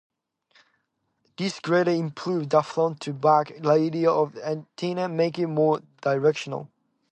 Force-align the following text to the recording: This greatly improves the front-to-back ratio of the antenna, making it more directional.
This 1.37 1.59
greatly 1.59 1.99
improves 1.99 2.47
the 2.47 2.63
front-to-back 2.63 3.51
ratio 3.63 4.23
of 4.23 4.31
the 4.33 4.43
antenna, 4.47 5.07
making 5.07 5.43
it 5.43 5.47
more 5.49 5.81
directional. 6.01 6.71